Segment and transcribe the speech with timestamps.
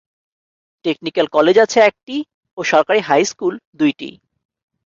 [0.85, 2.15] Technical college আছে একটি
[2.57, 4.09] ও সরকারী হাই স্কুল দুই টি।